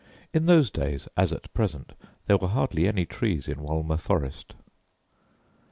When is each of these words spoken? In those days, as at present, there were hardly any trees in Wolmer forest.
In 0.33 0.47
those 0.47 0.71
days, 0.71 1.07
as 1.15 1.31
at 1.31 1.53
present, 1.53 1.93
there 2.25 2.39
were 2.39 2.47
hardly 2.47 2.87
any 2.87 3.05
trees 3.05 3.47
in 3.47 3.61
Wolmer 3.61 3.97
forest. 3.97 4.55